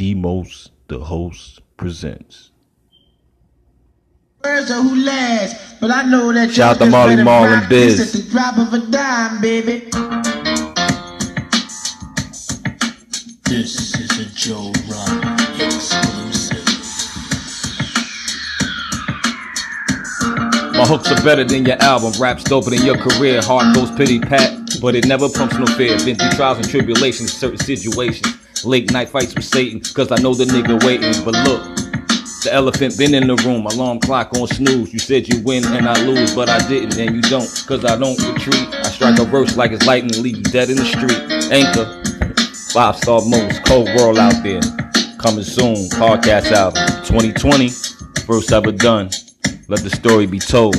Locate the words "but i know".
5.78-6.32